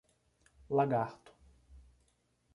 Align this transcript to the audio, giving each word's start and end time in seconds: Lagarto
Lagarto 0.77 1.29